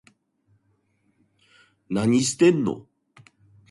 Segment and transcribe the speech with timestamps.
[1.89, 2.87] 何してんの